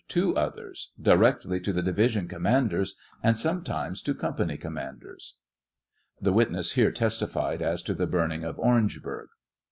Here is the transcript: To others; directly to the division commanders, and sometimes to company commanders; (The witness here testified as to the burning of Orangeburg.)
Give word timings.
To 0.07 0.35
others; 0.35 0.89
directly 0.99 1.59
to 1.59 1.71
the 1.71 1.83
division 1.83 2.27
commanders, 2.27 2.95
and 3.21 3.37
sometimes 3.37 4.01
to 4.01 4.15
company 4.15 4.57
commanders; 4.57 5.35
(The 6.19 6.33
witness 6.33 6.71
here 6.71 6.91
testified 6.91 7.61
as 7.61 7.83
to 7.83 7.93
the 7.93 8.07
burning 8.07 8.43
of 8.43 8.57
Orangeburg.) 8.57 9.27